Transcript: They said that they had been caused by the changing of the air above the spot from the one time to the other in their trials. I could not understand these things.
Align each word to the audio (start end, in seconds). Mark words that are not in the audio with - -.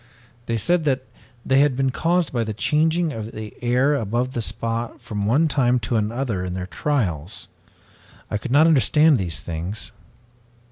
They 0.47 0.57
said 0.57 0.83
that 0.85 1.03
they 1.45 1.59
had 1.59 1.75
been 1.75 1.91
caused 1.91 2.33
by 2.33 2.43
the 2.43 2.55
changing 2.55 3.13
of 3.13 3.33
the 3.33 3.53
air 3.61 3.93
above 3.93 4.31
the 4.33 4.41
spot 4.41 4.99
from 4.99 5.19
the 5.19 5.25
one 5.27 5.47
time 5.47 5.77
to 5.81 6.01
the 6.01 6.11
other 6.15 6.43
in 6.43 6.53
their 6.55 6.65
trials. 6.65 7.47
I 8.31 8.39
could 8.39 8.49
not 8.49 8.65
understand 8.65 9.19
these 9.19 9.41
things. 9.41 9.91